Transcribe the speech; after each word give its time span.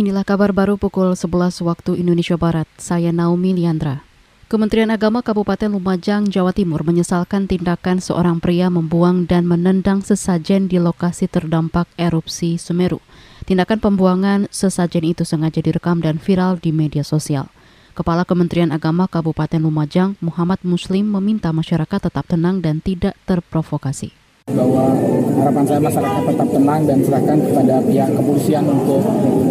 Inilah 0.00 0.24
kabar 0.24 0.56
baru 0.56 0.80
pukul 0.80 1.12
11 1.12 1.60
waktu 1.60 2.00
Indonesia 2.00 2.32
Barat. 2.40 2.64
Saya 2.80 3.12
Naomi 3.12 3.52
Liandra. 3.52 4.00
Kementerian 4.48 4.88
Agama 4.88 5.20
Kabupaten 5.20 5.68
Lumajang, 5.68 6.24
Jawa 6.24 6.56
Timur 6.56 6.80
menyesalkan 6.88 7.44
tindakan 7.44 8.00
seorang 8.00 8.40
pria 8.40 8.72
membuang 8.72 9.28
dan 9.28 9.44
menendang 9.44 10.00
sesajen 10.00 10.72
di 10.72 10.80
lokasi 10.80 11.28
terdampak 11.28 11.84
erupsi 12.00 12.56
Semeru. 12.56 13.04
Tindakan 13.44 13.76
pembuangan 13.76 14.48
sesajen 14.48 15.04
itu 15.04 15.28
sengaja 15.28 15.60
direkam 15.60 16.00
dan 16.00 16.16
viral 16.16 16.56
di 16.56 16.72
media 16.72 17.04
sosial. 17.04 17.52
Kepala 17.92 18.24
Kementerian 18.24 18.72
Agama 18.72 19.04
Kabupaten 19.04 19.60
Lumajang, 19.60 20.16
Muhammad 20.24 20.64
Muslim 20.64 21.12
meminta 21.12 21.52
masyarakat 21.52 22.08
tetap 22.08 22.24
tenang 22.24 22.64
dan 22.64 22.80
tidak 22.80 23.20
terprovokasi 23.28 24.16
bahwa 24.48 24.96
harapan 25.36 25.64
saya 25.68 25.80
masyarakat 25.84 26.22
tetap 26.32 26.48
tenang 26.48 26.80
dan 26.88 26.98
serahkan 27.04 27.38
kepada 27.44 27.74
pihak 27.84 28.10
kepolisian 28.16 28.64
untuk 28.64 29.02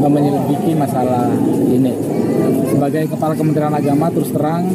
menyelidiki 0.01 0.73
masalah 0.73 1.29
ini. 1.69 1.93
Sebagai 2.69 3.03
Kepala 3.13 3.33
Kementerian 3.37 3.75
Agama 3.75 4.09
terus 4.09 4.33
terang 4.33 4.65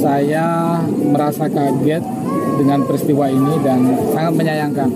saya 0.00 0.78
merasa 0.88 1.44
kaget 1.52 2.00
dengan 2.56 2.84
peristiwa 2.88 3.28
ini 3.28 3.54
dan 3.60 3.80
sangat 4.12 4.32
menyayangkan 4.36 4.88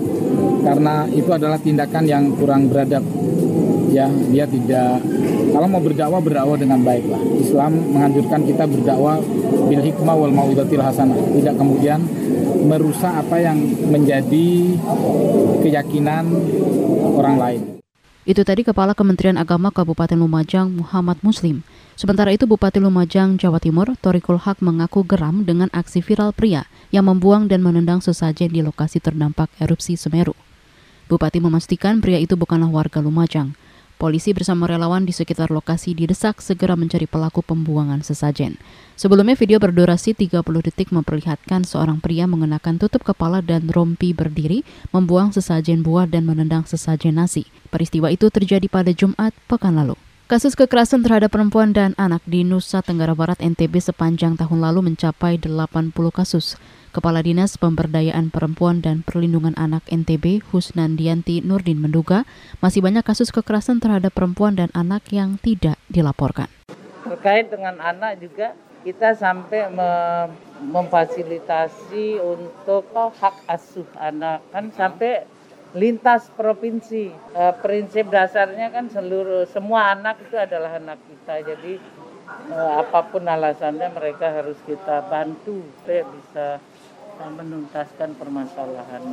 karena 0.65 1.05
itu 1.13 1.29
adalah 1.29 1.61
tindakan 1.61 2.03
yang 2.09 2.23
kurang 2.33 2.69
beradab. 2.69 3.05
Ya, 3.95 4.11
dia 4.11 4.43
tidak 4.43 4.99
kalau 5.55 5.71
mau 5.71 5.79
berdakwah 5.79 6.19
berdakwah 6.19 6.59
dengan 6.59 6.83
baik 6.83 7.07
lah. 7.07 7.21
Islam 7.39 7.79
menganjurkan 7.95 8.43
kita 8.43 8.67
berdakwah 8.67 9.23
bil 9.71 9.79
hikmah 9.79 10.15
wal 10.19 10.35
mau'izatil 10.35 10.83
hasanah, 10.83 11.15
tidak 11.15 11.55
kemudian 11.55 12.03
merusak 12.67 13.07
apa 13.15 13.39
yang 13.39 13.55
menjadi 13.87 14.75
keyakinan 15.63 16.27
orang 17.15 17.35
lain. 17.39 17.61
Itu 18.27 18.43
tadi 18.43 18.67
Kepala 18.67 18.91
Kementerian 18.91 19.39
Agama 19.39 19.71
Kabupaten 19.71 20.19
Lumajang 20.19 20.75
Muhammad 20.75 21.23
Muslim. 21.23 21.63
Sementara 21.95 22.35
itu 22.35 22.43
Bupati 22.43 22.83
Lumajang, 22.83 23.39
Jawa 23.39 23.63
Timur, 23.63 23.95
Torikul 24.03 24.43
Haq 24.43 24.59
mengaku 24.59 25.07
geram 25.07 25.47
dengan 25.47 25.71
aksi 25.71 26.03
viral 26.03 26.35
pria 26.35 26.67
yang 26.91 27.07
membuang 27.07 27.47
dan 27.47 27.63
menendang 27.63 28.03
sesajen 28.03 28.51
di 28.51 28.59
lokasi 28.59 28.99
terdampak 28.99 29.47
erupsi 29.55 29.95
Semeru. 29.95 30.35
Bupati 31.07 31.39
memastikan 31.39 32.03
pria 32.03 32.19
itu 32.19 32.35
bukanlah 32.35 32.67
warga 32.67 32.99
Lumajang. 32.99 33.55
Polisi 33.95 34.35
bersama 34.35 34.67
relawan 34.67 35.07
di 35.07 35.15
sekitar 35.15 35.47
lokasi 35.55 35.95
didesak 35.95 36.43
segera 36.43 36.75
mencari 36.75 37.07
pelaku 37.07 37.39
pembuangan 37.39 38.03
sesajen. 38.03 38.59
Sebelumnya 38.99 39.39
video 39.39 39.55
berdurasi 39.55 40.11
30 40.11 40.43
detik 40.43 40.91
memperlihatkan 40.91 41.63
seorang 41.63 42.03
pria 42.03 42.27
mengenakan 42.27 42.75
tutup 42.75 43.07
kepala 43.07 43.39
dan 43.39 43.71
rompi 43.71 44.11
berdiri 44.11 44.67
membuang 44.91 45.31
sesajen 45.31 45.79
buah 45.79 46.11
dan 46.11 46.27
menendang 46.27 46.67
sesajen 46.67 47.15
nasi. 47.15 47.47
Peristiwa 47.71 48.11
itu 48.11 48.27
terjadi 48.27 48.67
pada 48.67 48.91
Jumat 48.91 49.31
pekan 49.47 49.79
lalu. 49.79 49.95
Kasus 50.25 50.57
kekerasan 50.57 51.05
terhadap 51.05 51.37
perempuan 51.37 51.69
dan 51.69 51.93
anak 52.01 52.25
di 52.25 52.41
Nusa 52.41 52.81
Tenggara 52.81 53.13
Barat 53.13 53.37
NTB 53.37 53.77
sepanjang 53.77 54.33
tahun 54.33 54.57
lalu 54.57 54.89
mencapai 54.89 55.37
80 55.37 55.93
kasus. 56.09 56.57
Kepala 56.89 57.21
Dinas 57.21 57.61
Pemberdayaan 57.61 58.33
Perempuan 58.33 58.81
dan 58.81 59.05
Perlindungan 59.05 59.53
Anak 59.53 59.85
NTB, 59.85 60.41
Husnandianti 60.49 61.45
Nurdin 61.45 61.77
menduga 61.77 62.25
masih 62.57 62.81
banyak 62.81 63.05
kasus 63.05 63.29
kekerasan 63.29 63.77
terhadap 63.77 64.17
perempuan 64.17 64.57
dan 64.57 64.73
anak 64.73 65.05
yang 65.13 65.37
tidak 65.45 65.77
dilaporkan. 65.93 66.49
Terkait 67.05 67.53
dengan 67.53 67.77
anak 67.77 68.17
juga 68.17 68.57
kita 68.81 69.13
sampai 69.13 69.69
mem 69.69 70.33
memfasilitasi 70.73 72.17
untuk 72.17 72.89
hak 72.97 73.45
asuh 73.45 73.85
anak 74.01 74.41
kan 74.49 74.73
sampai 74.73 75.29
lintas 75.75 76.31
provinsi. 76.33 77.11
E, 77.11 77.43
prinsip 77.59 78.07
dasarnya 78.07 78.71
kan 78.71 78.87
seluruh 78.87 79.43
semua 79.51 79.91
anak 79.91 80.23
itu 80.23 80.39
adalah 80.39 80.79
anak 80.79 80.97
kita. 81.03 81.53
Jadi 81.53 81.73
e, 82.49 82.59
apa 82.79 83.05
pun 83.11 83.27
alasannya 83.27 83.91
mereka 83.91 84.31
harus 84.31 84.57
kita 84.63 85.03
bantu 85.11 85.61
supaya 85.83 86.03
bisa 86.07 86.47
menuntaskan 87.15 88.15
permasalahan. 88.15 89.03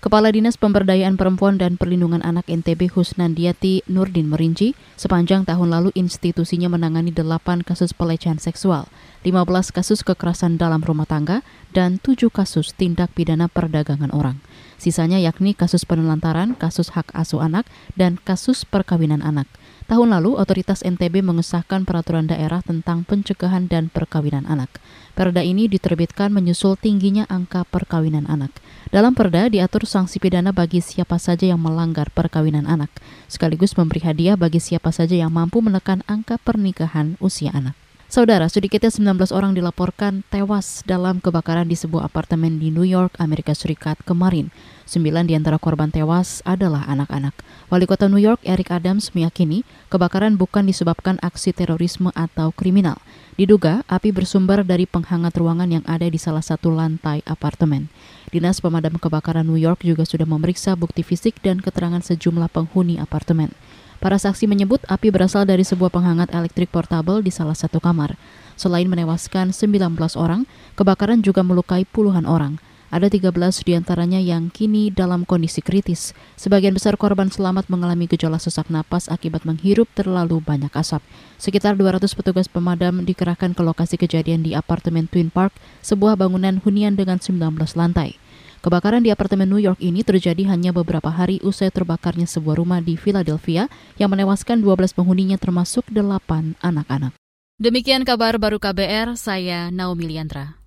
Kepala 0.00 0.32
Dinas 0.32 0.56
Pemberdayaan 0.56 1.20
Perempuan 1.20 1.60
dan 1.60 1.76
Perlindungan 1.76 2.24
Anak 2.24 2.48
NTB 2.48 2.88
Husnandiati 2.88 3.84
Nurdin 3.84 4.32
merinci, 4.32 4.72
sepanjang 4.96 5.44
tahun 5.44 5.68
lalu 5.68 5.92
institusinya 5.92 6.72
menangani 6.72 7.12
8 7.12 7.60
kasus 7.60 7.92
pelecehan 7.92 8.40
seksual, 8.40 8.88
15 9.28 9.44
kasus 9.76 10.00
kekerasan 10.00 10.56
dalam 10.56 10.80
rumah 10.80 11.04
tangga, 11.04 11.44
dan 11.76 12.00
7 12.00 12.32
kasus 12.32 12.72
tindak 12.72 13.12
pidana 13.12 13.44
perdagangan 13.52 14.08
orang. 14.16 14.40
Sisanya 14.80 15.20
yakni 15.20 15.52
kasus 15.52 15.84
penelantaran, 15.84 16.56
kasus 16.56 16.96
hak 16.96 17.12
asuh 17.12 17.44
anak, 17.44 17.68
dan 17.92 18.16
kasus 18.24 18.64
perkawinan 18.64 19.20
anak. 19.20 19.52
Tahun 19.90 20.06
lalu, 20.06 20.38
otoritas 20.38 20.86
NTB 20.86 21.18
mengesahkan 21.18 21.82
peraturan 21.82 22.30
daerah 22.30 22.62
tentang 22.62 23.02
pencegahan 23.02 23.66
dan 23.66 23.90
perkawinan 23.90 24.46
anak. 24.46 24.70
Perda 25.18 25.42
ini 25.42 25.66
diterbitkan 25.66 26.30
menyusul 26.30 26.78
tingginya 26.78 27.26
angka 27.26 27.66
perkawinan 27.66 28.22
anak. 28.30 28.54
Dalam 28.94 29.18
perda 29.18 29.50
diatur 29.50 29.90
sanksi 29.90 30.22
pidana 30.22 30.54
bagi 30.54 30.78
siapa 30.78 31.18
saja 31.18 31.50
yang 31.50 31.58
melanggar 31.58 32.06
perkawinan 32.14 32.70
anak, 32.70 32.86
sekaligus 33.26 33.74
memberi 33.74 33.98
hadiah 34.06 34.38
bagi 34.38 34.62
siapa 34.62 34.94
saja 34.94 35.18
yang 35.18 35.34
mampu 35.34 35.58
menekan 35.58 36.06
angka 36.06 36.38
pernikahan 36.38 37.18
usia 37.18 37.50
anak. 37.50 37.74
Saudara, 38.10 38.46
sedikitnya 38.46 38.94
19 38.94 39.34
orang 39.34 39.58
dilaporkan 39.58 40.26
tewas 40.34 40.86
dalam 40.86 41.18
kebakaran 41.18 41.66
di 41.66 41.78
sebuah 41.78 42.10
apartemen 42.10 42.62
di 42.62 42.70
New 42.70 42.86
York, 42.86 43.14
Amerika 43.18 43.54
Serikat 43.58 43.98
kemarin. 44.06 44.54
Sembilan 44.90 45.22
di 45.22 45.38
antara 45.38 45.54
korban 45.54 45.94
tewas 45.94 46.42
adalah 46.42 46.82
anak-anak. 46.90 47.30
Wali 47.70 47.86
Kota 47.86 48.10
New 48.10 48.18
York 48.18 48.42
Eric 48.42 48.74
Adams 48.74 49.14
meyakini 49.14 49.62
kebakaran 49.86 50.34
bukan 50.34 50.66
disebabkan 50.66 51.14
aksi 51.22 51.54
terorisme 51.54 52.10
atau 52.18 52.50
kriminal. 52.50 52.98
Diduga 53.38 53.86
api 53.86 54.10
bersumber 54.10 54.66
dari 54.66 54.90
penghangat 54.90 55.30
ruangan 55.38 55.70
yang 55.70 55.86
ada 55.86 56.10
di 56.10 56.18
salah 56.18 56.42
satu 56.42 56.74
lantai 56.74 57.22
apartemen. 57.22 57.86
Dinas 58.34 58.58
Pemadam 58.58 58.98
Kebakaran 58.98 59.46
New 59.46 59.62
York 59.62 59.86
juga 59.86 60.02
sudah 60.02 60.26
memeriksa 60.26 60.74
bukti 60.74 61.06
fisik 61.06 61.38
dan 61.38 61.62
keterangan 61.62 62.02
sejumlah 62.02 62.50
penghuni 62.50 62.98
apartemen. 62.98 63.54
Para 64.02 64.18
saksi 64.18 64.50
menyebut 64.50 64.82
api 64.90 65.14
berasal 65.14 65.46
dari 65.46 65.62
sebuah 65.62 65.94
penghangat 65.94 66.34
elektrik 66.34 66.66
portabel 66.66 67.22
di 67.22 67.30
salah 67.30 67.54
satu 67.54 67.78
kamar. 67.78 68.18
Selain 68.58 68.90
menewaskan 68.90 69.54
19 69.54 69.78
orang, 70.18 70.50
kebakaran 70.74 71.22
juga 71.22 71.46
melukai 71.46 71.86
puluhan 71.86 72.26
orang. 72.26 72.58
Ada 72.90 73.06
13 73.06 73.62
di 73.62 73.78
antaranya 73.78 74.18
yang 74.18 74.50
kini 74.50 74.90
dalam 74.90 75.22
kondisi 75.22 75.62
kritis. 75.62 76.10
Sebagian 76.34 76.74
besar 76.74 76.98
korban 76.98 77.30
selamat 77.30 77.70
mengalami 77.70 78.10
gejala 78.10 78.42
sesak 78.42 78.66
napas 78.66 79.06
akibat 79.06 79.46
menghirup 79.46 79.86
terlalu 79.94 80.42
banyak 80.42 80.74
asap. 80.74 80.98
Sekitar 81.38 81.78
200 81.78 82.02
petugas 82.18 82.50
pemadam 82.50 83.06
dikerahkan 83.06 83.54
ke 83.54 83.62
lokasi 83.62 83.94
kejadian 83.94 84.42
di 84.42 84.58
apartemen 84.58 85.06
Twin 85.06 85.30
Park, 85.30 85.54
sebuah 85.86 86.18
bangunan 86.18 86.58
hunian 86.58 86.98
dengan 86.98 87.22
19 87.22 87.38
lantai. 87.78 88.18
Kebakaran 88.60 89.06
di 89.06 89.14
apartemen 89.14 89.46
New 89.46 89.62
York 89.62 89.78
ini 89.78 90.02
terjadi 90.02 90.50
hanya 90.50 90.74
beberapa 90.74 91.08
hari 91.08 91.40
usai 91.46 91.70
terbakarnya 91.70 92.26
sebuah 92.26 92.58
rumah 92.60 92.84
di 92.84 92.98
Philadelphia 92.98 93.70
yang 93.96 94.10
menewaskan 94.12 94.60
12 94.60 94.98
penghuninya 94.98 95.38
termasuk 95.38 95.86
8 95.88 96.58
anak-anak. 96.60 97.14
Demikian 97.56 98.02
kabar 98.02 98.36
baru 98.36 98.60
KBR, 98.60 99.14
saya 99.14 99.72
Naomi 99.72 100.12
Liandra. 100.12 100.59